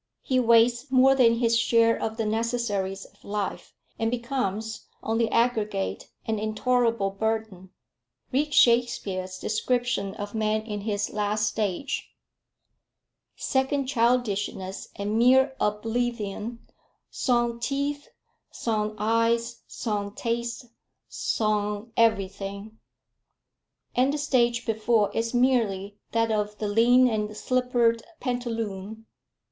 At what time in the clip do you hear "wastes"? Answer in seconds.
0.39-0.89